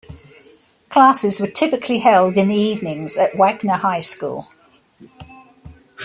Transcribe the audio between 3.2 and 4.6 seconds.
Wagner High School.